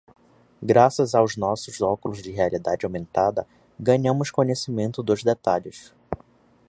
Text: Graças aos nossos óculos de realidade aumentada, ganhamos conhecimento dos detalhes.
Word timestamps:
Graças 0.63 1.13
aos 1.13 1.37
nossos 1.37 1.79
óculos 1.79 2.23
de 2.23 2.31
realidade 2.31 2.87
aumentada, 2.87 3.45
ganhamos 3.79 4.31
conhecimento 4.31 5.03
dos 5.03 5.21
detalhes. 5.23 5.93